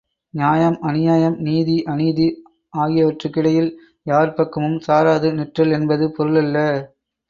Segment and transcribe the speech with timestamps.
[0.33, 2.27] நியாயம் அநியாயம், நீதி அநீதி
[2.77, 3.71] ஆகியவற்றுக்கிடையில்
[4.05, 6.57] யார் பக்கமும் சாராது நிற்றல் என்பது பொருளல்ல.